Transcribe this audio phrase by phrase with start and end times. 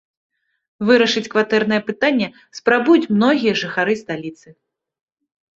[0.89, 2.27] Вырашыць кватэрнае пытанне
[2.61, 4.47] спрабуюць многія жыхары сталіцы.